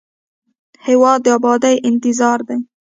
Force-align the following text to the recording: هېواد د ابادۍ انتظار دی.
هېواد 0.85 1.19
د 1.23 1.27
ابادۍ 1.37 1.75
انتظار 1.89 2.39
دی. 2.47 2.57